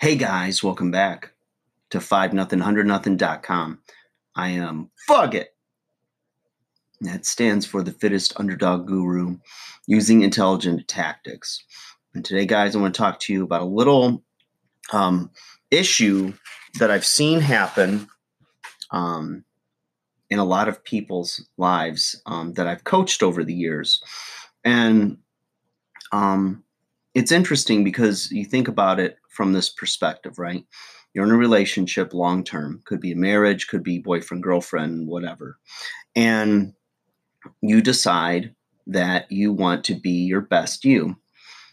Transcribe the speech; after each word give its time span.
Hey 0.00 0.16
guys, 0.16 0.62
welcome 0.62 0.90
back 0.90 1.32
to 1.90 2.00
5 2.00 2.32
nothing 2.32 2.60
100 2.60 2.86
nothing.com. 2.86 3.80
I 4.34 4.48
am 4.48 4.90
Fuck 5.06 5.34
It. 5.34 5.54
That 7.02 7.26
stands 7.26 7.66
for 7.66 7.82
the 7.82 7.92
fittest 7.92 8.32
underdog 8.40 8.86
guru 8.86 9.36
using 9.86 10.22
intelligent 10.22 10.88
tactics. 10.88 11.62
And 12.14 12.24
today, 12.24 12.46
guys, 12.46 12.74
I 12.74 12.78
want 12.78 12.94
to 12.94 12.98
talk 12.98 13.20
to 13.20 13.34
you 13.34 13.44
about 13.44 13.60
a 13.60 13.66
little 13.66 14.24
um, 14.90 15.32
issue 15.70 16.32
that 16.78 16.90
I've 16.90 17.04
seen 17.04 17.40
happen 17.40 18.08
um, 18.92 19.44
in 20.30 20.38
a 20.38 20.44
lot 20.44 20.68
of 20.68 20.82
people's 20.82 21.46
lives 21.58 22.22
um, 22.24 22.54
that 22.54 22.66
I've 22.66 22.84
coached 22.84 23.22
over 23.22 23.44
the 23.44 23.52
years. 23.52 24.02
And 24.64 25.18
um, 26.10 26.64
it's 27.14 27.32
interesting 27.32 27.84
because 27.84 28.30
you 28.30 28.44
think 28.44 28.68
about 28.68 29.00
it 29.00 29.18
from 29.30 29.52
this 29.52 29.68
perspective, 29.68 30.38
right? 30.38 30.64
You're 31.12 31.24
in 31.24 31.32
a 31.32 31.36
relationship 31.36 32.14
long 32.14 32.44
term, 32.44 32.82
could 32.84 33.00
be 33.00 33.12
a 33.12 33.16
marriage, 33.16 33.66
could 33.66 33.82
be 33.82 33.98
boyfriend, 33.98 34.42
girlfriend, 34.42 35.08
whatever. 35.08 35.58
And 36.14 36.72
you 37.62 37.80
decide 37.80 38.54
that 38.86 39.30
you 39.30 39.52
want 39.52 39.84
to 39.84 39.94
be 39.94 40.10
your 40.10 40.40
best 40.40 40.84
you. 40.84 41.16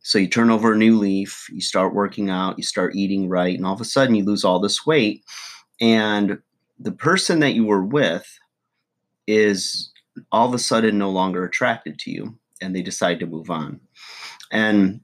So 0.00 0.18
you 0.18 0.28
turn 0.28 0.50
over 0.50 0.72
a 0.72 0.76
new 0.76 0.96
leaf, 0.96 1.46
you 1.50 1.60
start 1.60 1.94
working 1.94 2.30
out, 2.30 2.56
you 2.56 2.64
start 2.64 2.94
eating 2.94 3.28
right, 3.28 3.56
and 3.56 3.66
all 3.66 3.74
of 3.74 3.80
a 3.80 3.84
sudden 3.84 4.14
you 4.14 4.24
lose 4.24 4.44
all 4.44 4.60
this 4.60 4.86
weight. 4.86 5.24
And 5.80 6.38
the 6.78 6.92
person 6.92 7.40
that 7.40 7.54
you 7.54 7.64
were 7.64 7.84
with 7.84 8.26
is 9.26 9.92
all 10.32 10.48
of 10.48 10.54
a 10.54 10.58
sudden 10.58 10.96
no 10.96 11.10
longer 11.10 11.44
attracted 11.44 11.98
to 11.98 12.10
you 12.10 12.38
and 12.60 12.74
they 12.74 12.82
decide 12.82 13.20
to 13.20 13.26
move 13.26 13.50
on. 13.50 13.80
And 14.50 15.00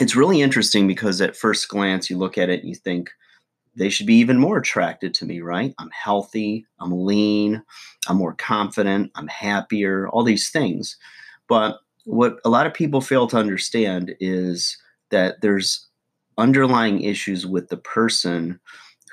it's 0.00 0.16
really 0.16 0.40
interesting 0.40 0.86
because 0.86 1.20
at 1.20 1.36
first 1.36 1.68
glance 1.68 2.08
you 2.08 2.16
look 2.16 2.38
at 2.38 2.48
it 2.48 2.60
and 2.60 2.68
you 2.68 2.74
think 2.74 3.10
they 3.74 3.88
should 3.88 4.06
be 4.06 4.16
even 4.16 4.38
more 4.38 4.58
attracted 4.58 5.14
to 5.14 5.24
me, 5.24 5.40
right? 5.40 5.74
I'm 5.78 5.90
healthy, 5.90 6.66
I'm 6.78 6.92
lean, 6.92 7.62
I'm 8.08 8.16
more 8.16 8.34
confident, 8.34 9.10
I'm 9.14 9.28
happier, 9.28 10.08
all 10.08 10.24
these 10.24 10.50
things. 10.50 10.96
But 11.48 11.78
what 12.04 12.38
a 12.44 12.50
lot 12.50 12.66
of 12.66 12.74
people 12.74 13.00
fail 13.00 13.26
to 13.28 13.36
understand 13.36 14.14
is 14.20 14.76
that 15.10 15.40
there's 15.40 15.88
underlying 16.38 17.02
issues 17.02 17.46
with 17.46 17.68
the 17.68 17.76
person 17.76 18.58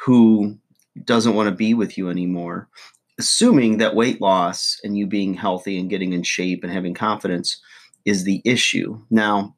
who 0.04 0.58
doesn't 1.04 1.36
want 1.36 1.50
to 1.50 1.56
be 1.56 1.74
with 1.74 1.98
you 1.98 2.10
anymore, 2.10 2.68
assuming 3.20 3.78
that 3.78 3.96
weight 3.96 4.22
loss 4.22 4.80
and 4.84 4.98
you 4.98 5.06
being 5.06 5.34
healthy 5.34 5.80
and 5.80 5.90
getting 5.90 6.14
in 6.14 6.24
shape 6.24 6.64
and 6.64 6.74
having 6.74 6.94
confidence 6.94 7.62
is 8.06 8.24
the 8.24 8.42
issue. 8.46 9.00
Now, 9.10 9.56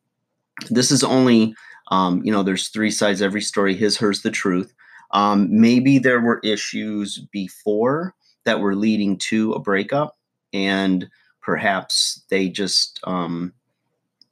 this 0.69 0.91
is 0.91 1.03
only 1.03 1.55
um, 1.89 2.21
you 2.23 2.31
know 2.31 2.43
there's 2.43 2.69
three 2.69 2.91
sides 2.91 3.21
every 3.21 3.41
story 3.41 3.75
his 3.75 3.97
hers 3.97 4.21
the 4.21 4.31
truth. 4.31 4.73
Um, 5.11 5.47
maybe 5.51 5.99
there 5.99 6.21
were 6.21 6.39
issues 6.43 7.17
before 7.31 8.15
that 8.45 8.59
were 8.59 8.75
leading 8.75 9.17
to 9.17 9.53
a 9.53 9.59
breakup 9.59 10.17
and 10.53 11.09
perhaps 11.41 12.23
they 12.29 12.49
just 12.49 12.99
um, 13.03 13.53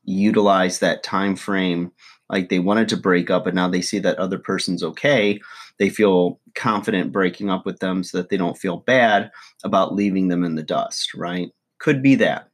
utilize 0.04 0.80
that 0.80 1.04
time 1.04 1.36
frame 1.36 1.92
like 2.30 2.50
they 2.50 2.60
wanted 2.60 2.88
to 2.90 2.98
break 2.98 3.30
up 3.30 3.44
but 3.44 3.56
now 3.56 3.68
they 3.68 3.82
see 3.82 4.00
that 4.00 4.18
other 4.18 4.40
person's 4.40 4.84
okay. 4.84 5.40
They 5.78 5.90
feel 5.90 6.40
confident 6.56 7.12
breaking 7.12 7.50
up 7.50 7.66
with 7.66 7.80
them 7.80 8.04
so 8.04 8.18
that 8.18 8.30
they 8.30 8.38
don't 8.38 8.58
feel 8.58 8.78
bad 8.78 9.32
about 9.64 9.96
leaving 9.96 10.28
them 10.30 10.44
in 10.44 10.56
the 10.56 10.64
dust 10.64 11.14
right? 11.14 11.50
Could 11.80 12.02
be 12.02 12.16
that. 12.16 12.50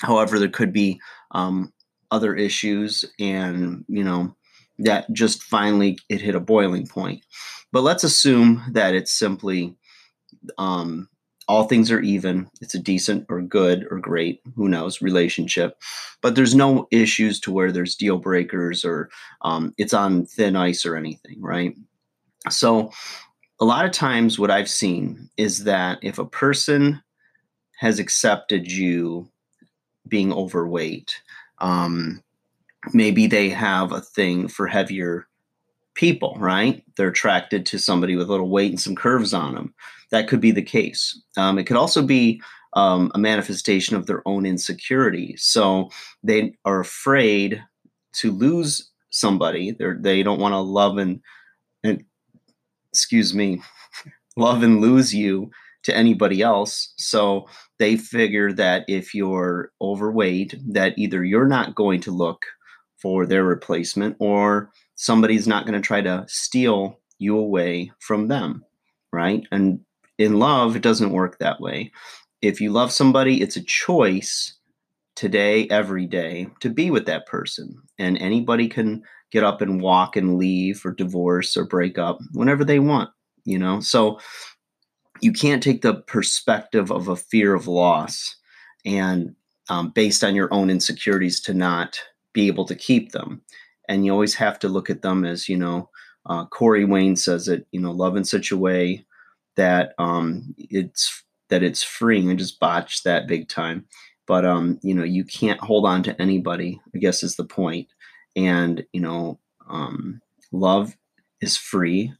However 0.00 0.38
there 0.38 0.48
could 0.48 0.72
be 0.72 0.98
um, 1.32 1.72
other 2.10 2.34
issues 2.34 3.04
and 3.18 3.84
you 3.88 4.04
know 4.04 4.34
that 4.78 5.10
just 5.12 5.42
finally 5.42 5.98
it 6.08 6.20
hit 6.20 6.34
a 6.34 6.40
boiling 6.40 6.86
point. 6.86 7.24
But 7.72 7.82
let's 7.82 8.04
assume 8.04 8.62
that 8.72 8.94
it's 8.94 9.12
simply 9.12 9.76
um, 10.58 11.08
all 11.46 11.64
things 11.64 11.90
are 11.90 12.00
even 12.00 12.48
it's 12.60 12.74
a 12.74 12.78
decent 12.78 13.26
or 13.28 13.42
good 13.42 13.86
or 13.90 13.98
great 13.98 14.40
who 14.56 14.68
knows 14.68 15.02
relationship. 15.02 15.76
But 16.22 16.34
there's 16.34 16.54
no 16.54 16.88
issues 16.90 17.40
to 17.40 17.52
where 17.52 17.72
there's 17.72 17.96
deal 17.96 18.18
breakers 18.18 18.84
or 18.84 19.10
um, 19.42 19.74
it's 19.78 19.94
on 19.94 20.26
thin 20.26 20.56
ice 20.56 20.86
or 20.86 20.96
anything 20.96 21.36
right? 21.40 21.74
So 22.48 22.90
a 23.60 23.64
lot 23.64 23.84
of 23.84 23.92
times 23.92 24.38
what 24.38 24.50
i've 24.50 24.68
seen 24.68 25.28
is 25.36 25.64
that 25.64 25.98
if 26.02 26.18
a 26.18 26.24
person 26.24 27.00
has 27.78 27.98
accepted 27.98 28.70
you 28.70 29.28
being 30.08 30.32
overweight 30.32 31.20
um, 31.60 32.22
maybe 32.92 33.26
they 33.26 33.48
have 33.48 33.92
a 33.92 34.00
thing 34.00 34.48
for 34.48 34.66
heavier 34.66 35.26
people, 35.94 36.36
right? 36.38 36.82
They're 36.96 37.08
attracted 37.08 37.66
to 37.66 37.78
somebody 37.78 38.16
with 38.16 38.28
a 38.28 38.30
little 38.30 38.48
weight 38.48 38.70
and 38.70 38.80
some 38.80 38.96
curves 38.96 39.34
on 39.34 39.54
them. 39.54 39.74
That 40.10 40.28
could 40.28 40.40
be 40.40 40.50
the 40.50 40.62
case. 40.62 41.20
Um, 41.36 41.58
it 41.58 41.64
could 41.64 41.76
also 41.76 42.02
be 42.02 42.42
um, 42.74 43.10
a 43.14 43.18
manifestation 43.18 43.96
of 43.96 44.06
their 44.06 44.26
own 44.26 44.46
insecurity. 44.46 45.36
So 45.36 45.90
they 46.22 46.56
are 46.64 46.80
afraid 46.80 47.62
to 48.14 48.30
lose 48.30 48.90
somebody. 49.10 49.72
They're, 49.72 49.98
they 50.00 50.22
don't 50.22 50.40
want 50.40 50.52
to 50.52 50.58
love 50.58 50.98
and, 50.98 51.20
and 51.84 52.04
excuse 52.92 53.34
me, 53.34 53.62
love 54.36 54.62
and 54.62 54.80
lose 54.80 55.14
you 55.14 55.50
to 55.84 55.96
anybody 55.96 56.42
else. 56.42 56.92
So 56.96 57.46
they 57.78 57.96
figure 57.96 58.52
that 58.52 58.84
if 58.88 59.14
you're 59.14 59.72
overweight, 59.80 60.54
that 60.68 60.98
either 60.98 61.24
you're 61.24 61.48
not 61.48 61.74
going 61.74 62.00
to 62.02 62.10
look 62.10 62.44
for 63.00 63.24
their 63.26 63.44
replacement 63.44 64.16
or 64.18 64.70
somebody's 64.96 65.48
not 65.48 65.64
going 65.64 65.80
to 65.80 65.86
try 65.86 66.02
to 66.02 66.24
steal 66.28 66.98
you 67.18 67.38
away 67.38 67.90
from 68.00 68.28
them, 68.28 68.64
right? 69.12 69.42
And 69.50 69.80
in 70.18 70.38
love, 70.38 70.76
it 70.76 70.82
doesn't 70.82 71.12
work 71.12 71.38
that 71.38 71.60
way. 71.60 71.90
If 72.42 72.60
you 72.60 72.70
love 72.70 72.92
somebody, 72.92 73.40
it's 73.40 73.56
a 73.56 73.64
choice 73.64 74.54
today, 75.16 75.66
every 75.68 76.06
day, 76.06 76.48
to 76.60 76.70
be 76.70 76.90
with 76.90 77.06
that 77.06 77.26
person. 77.26 77.74
And 77.98 78.18
anybody 78.18 78.68
can 78.68 79.02
get 79.32 79.44
up 79.44 79.60
and 79.60 79.80
walk 79.80 80.16
and 80.16 80.36
leave 80.36 80.84
or 80.84 80.92
divorce 80.92 81.56
or 81.56 81.64
break 81.64 81.98
up 81.98 82.18
whenever 82.32 82.64
they 82.64 82.78
want, 82.78 83.10
you 83.44 83.58
know? 83.58 83.80
So 83.80 84.18
you 85.20 85.32
can't 85.32 85.62
take 85.62 85.82
the 85.82 85.94
perspective 85.94 86.90
of 86.90 87.08
a 87.08 87.16
fear 87.16 87.54
of 87.54 87.66
loss 87.66 88.36
and 88.84 89.34
um, 89.68 89.90
based 89.90 90.24
on 90.24 90.34
your 90.34 90.52
own 90.52 90.70
insecurities 90.70 91.40
to 91.40 91.54
not 91.54 92.00
be 92.32 92.46
able 92.46 92.64
to 92.64 92.74
keep 92.74 93.12
them. 93.12 93.42
And 93.88 94.04
you 94.04 94.12
always 94.12 94.34
have 94.34 94.58
to 94.60 94.68
look 94.68 94.90
at 94.90 95.02
them 95.02 95.24
as, 95.24 95.48
you 95.48 95.56
know, 95.56 95.88
uh, 96.26 96.46
Corey 96.46 96.84
Wayne 96.84 97.16
says 97.16 97.48
it, 97.48 97.66
you 97.72 97.80
know, 97.80 97.90
love 97.90 98.16
in 98.16 98.24
such 98.24 98.50
a 98.50 98.56
way 98.56 99.04
that 99.56 99.94
um, 99.98 100.54
it's 100.58 101.24
that 101.48 101.62
it's 101.62 101.82
freeing. 101.82 102.30
I 102.30 102.34
just 102.34 102.60
botched 102.60 103.04
that 103.04 103.26
big 103.26 103.48
time. 103.48 103.84
But 104.26 104.44
um, 104.44 104.78
you 104.82 104.94
know, 104.94 105.02
you 105.02 105.24
can't 105.24 105.60
hold 105.60 105.86
on 105.86 106.02
to 106.04 106.20
anybody. 106.22 106.80
I 106.94 106.98
guess 106.98 107.22
is 107.22 107.36
the 107.36 107.44
point. 107.44 107.88
And 108.36 108.84
you 108.92 109.00
know, 109.00 109.40
um, 109.68 110.20
love 110.52 110.96
is 111.40 111.56
free, 111.56 112.12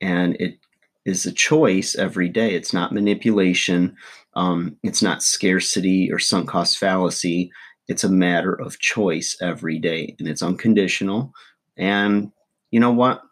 and 0.00 0.36
it 0.36 0.58
is 1.08 1.26
a 1.26 1.32
choice 1.32 1.94
every 1.94 2.28
day. 2.28 2.54
It's 2.54 2.72
not 2.72 2.92
manipulation. 2.92 3.96
Um, 4.34 4.76
it's 4.82 5.02
not 5.02 5.22
scarcity 5.22 6.10
or 6.12 6.18
sunk 6.18 6.48
cost 6.48 6.78
fallacy. 6.78 7.50
It's 7.88 8.04
a 8.04 8.10
matter 8.10 8.52
of 8.52 8.78
choice 8.78 9.36
every 9.40 9.78
day, 9.78 10.14
and 10.18 10.28
it's 10.28 10.42
unconditional. 10.42 11.32
And 11.76 12.30
you 12.70 12.80
know 12.80 12.92
what? 12.92 13.22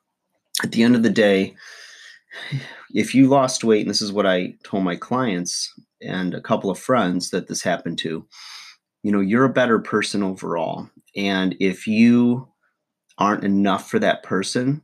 At 0.62 0.72
the 0.72 0.82
end 0.82 0.96
of 0.96 1.02
the 1.02 1.10
day, 1.10 1.54
if 2.94 3.14
you 3.14 3.28
lost 3.28 3.64
weight, 3.64 3.82
and 3.82 3.90
this 3.90 4.00
is 4.00 4.12
what 4.12 4.26
I 4.26 4.54
told 4.64 4.84
my 4.84 4.96
clients 4.96 5.72
and 6.00 6.34
a 6.34 6.40
couple 6.40 6.70
of 6.70 6.78
friends 6.78 7.30
that 7.30 7.48
this 7.48 7.62
happened 7.62 7.98
to, 7.98 8.26
you 9.02 9.12
know, 9.12 9.20
you're 9.20 9.44
a 9.44 9.52
better 9.52 9.78
person 9.78 10.22
overall. 10.22 10.88
And 11.14 11.54
if 11.60 11.86
you 11.86 12.48
aren't 13.18 13.44
enough 13.44 13.90
for 13.90 13.98
that 13.98 14.22
person, 14.22 14.82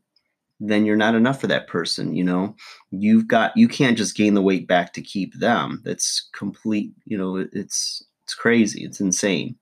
then 0.69 0.87
you're 0.87 0.97
not 0.97 1.14
enough 1.14 1.41
for 1.41 1.49
that 1.49 1.67
person 1.67 2.14
you 2.14 2.25
know? 2.25 2.55
You've 2.91 3.26
got 3.26 3.56
you 3.56 3.69
can't 3.69 3.99
just 3.99 4.17
gain 4.17 4.35
the 4.35 4.43
weight 4.43 4.67
back 4.67 4.93
to 4.94 5.03
keep 5.03 5.35
them. 5.35 5.82
That's 5.85 6.29
complete 6.32 6.93
you 7.05 7.19
know 7.19 7.37
it's 7.37 8.05
it's 8.25 8.35
crazy. 8.35 8.85
It's 8.85 9.00
insane. 9.00 9.56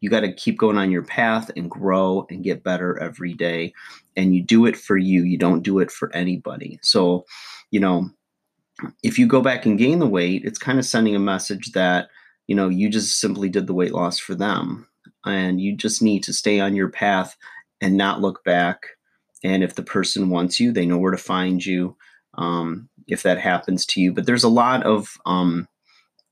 You 0.00 0.10
got 0.10 0.20
to 0.20 0.32
keep 0.32 0.58
going 0.58 0.78
on 0.78 0.90
your 0.90 1.02
path 1.02 1.50
and 1.56 1.70
grow 1.70 2.26
and 2.30 2.44
get 2.44 2.62
better 2.62 2.98
every 3.00 3.34
day. 3.34 3.72
And 4.16 4.34
you 4.34 4.42
do 4.42 4.66
it 4.66 4.76
for 4.76 4.96
you. 4.96 5.22
You 5.22 5.38
don't 5.38 5.62
do 5.62 5.78
it 5.78 5.90
for 5.90 6.14
anybody. 6.14 6.78
So 6.82 7.24
you 7.70 7.80
know 7.80 8.10
if 9.02 9.18
you 9.18 9.26
go 9.26 9.40
back 9.40 9.64
and 9.64 9.78
gain 9.78 9.98
the 10.00 10.06
weight 10.06 10.44
it's 10.44 10.58
kind 10.58 10.78
of 10.78 10.84
sending 10.84 11.16
a 11.16 11.18
message 11.18 11.72
that 11.72 12.08
you 12.46 12.54
know 12.54 12.68
you 12.68 12.90
just 12.90 13.20
simply 13.20 13.48
did 13.48 13.66
the 13.66 13.74
weight 13.74 13.92
loss 13.92 14.18
for 14.18 14.34
them. 14.34 14.86
And 15.24 15.60
you 15.60 15.76
just 15.76 16.02
need 16.02 16.22
to 16.24 16.32
stay 16.32 16.60
on 16.60 16.76
your 16.76 16.88
path 16.88 17.36
and 17.80 17.96
not 17.96 18.20
look 18.20 18.44
back 18.44 18.95
and 19.44 19.62
if 19.62 19.74
the 19.74 19.82
person 19.82 20.30
wants 20.30 20.58
you, 20.60 20.72
they 20.72 20.86
know 20.86 20.98
where 20.98 21.12
to 21.12 21.18
find 21.18 21.64
you. 21.64 21.96
Um, 22.34 22.88
if 23.06 23.22
that 23.22 23.38
happens 23.38 23.86
to 23.86 24.00
you, 24.00 24.12
but 24.12 24.26
there's 24.26 24.44
a 24.44 24.48
lot 24.48 24.82
of 24.82 25.16
um, 25.26 25.68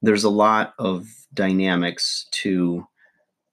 there's 0.03 0.25
a 0.25 0.31
lot 0.31 0.75
of 0.79 1.07
dynamics 1.33 2.27
to 2.33 2.87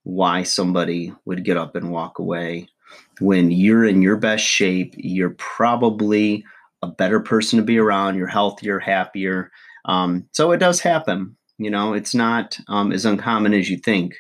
why 0.04 0.44
somebody 0.44 1.14
would 1.26 1.46
get 1.46 1.58
up 1.58 1.76
and 1.76 1.92
walk 1.92 2.20
away. 2.20 2.68
when 3.20 3.52
you're 3.52 3.86
in 3.86 4.02
your 4.02 4.18
best 4.18 4.44
shape, 4.44 4.94
you're 4.98 5.36
probably 5.38 6.44
a 6.82 6.88
better 6.88 7.20
person 7.20 7.58
to 7.58 7.64
be 7.64 7.78
around. 7.78 8.18
You're 8.18 8.28
healthier, 8.28 8.80
happier. 8.80 9.52
Um, 9.86 10.28
so 10.32 10.52
it 10.52 10.58
does 10.58 10.80
happen. 10.80 11.38
You 11.58 11.70
know, 11.70 11.94
it's 11.94 12.16
not 12.16 12.60
um, 12.68 12.92
as 12.92 13.06
uncommon 13.06 13.54
as 13.54 13.70
you 13.70 13.78
think. 13.78 14.16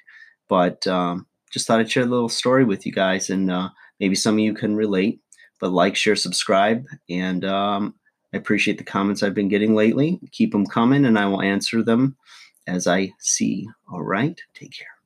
But 0.48 0.86
um, 0.88 1.28
just 1.52 1.66
thought 1.66 1.80
I'd 1.80 1.92
share 1.92 2.04
a 2.04 2.08
little 2.08 2.30
story 2.30 2.64
with 2.64 2.86
you 2.86 2.92
guys, 2.92 3.30
and 3.30 3.50
uh, 3.52 3.70
maybe 4.02 4.16
some 4.16 4.36
of 4.36 4.40
you 4.40 4.54
can 4.54 4.76
relate. 4.76 5.22
But 5.62 5.72
like, 5.72 5.96
share, 5.96 6.16
subscribe, 6.16 6.86
and 7.10 7.46
um, 7.46 7.94
I 8.34 8.38
appreciate 8.38 8.80
the 8.80 8.84
comments 8.84 9.22
I've 9.22 9.36
been 9.36 9.48
getting 9.48 9.76
lately. 9.76 10.20
Keep 10.32 10.52
them 10.52 10.66
coming, 10.66 11.06
and 11.06 11.18
I 11.18 11.28
will 11.28 11.42
answer 11.42 11.84
them 11.84 12.18
as 12.68 12.88
I 12.88 13.14
see. 13.20 13.68
All 13.92 14.02
right, 14.02 14.42
take 14.56 14.74
care. 14.76 15.01